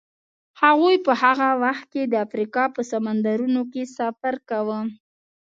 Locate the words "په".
1.05-1.11, 2.75-2.81